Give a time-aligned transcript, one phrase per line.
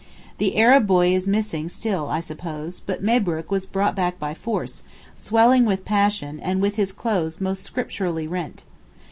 [0.39, 4.81] The Arab boy is missing still I suppose, but Mabrook was brought back by force,
[5.13, 8.63] swelling with passion, and with his clothes most scripturally 'rent.